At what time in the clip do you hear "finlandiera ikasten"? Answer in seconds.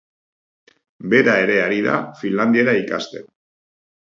2.23-3.29